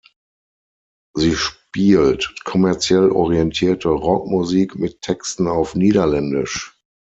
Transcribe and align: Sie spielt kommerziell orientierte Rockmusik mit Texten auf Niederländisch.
Sie 1.13 1.35
spielt 1.35 2.33
kommerziell 2.43 3.11
orientierte 3.11 3.89
Rockmusik 3.89 4.73
mit 4.75 5.01
Texten 5.03 5.47
auf 5.47 5.75
Niederländisch. 5.75 6.75